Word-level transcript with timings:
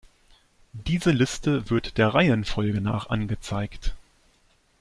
Diese 0.73 1.11
Liste 1.11 1.69
wird 1.69 1.99
der 1.99 2.07
Reihenfolge 2.07 2.81
nach 2.81 3.11
angezeigt. 3.11 3.93